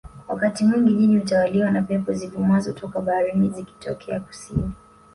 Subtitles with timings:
[0.27, 4.71] Wakati mwingi jiji hutawaliwa na pepo zivumazo toka baharini zikitokea Kusini